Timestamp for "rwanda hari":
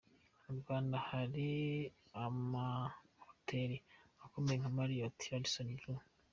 0.61-1.47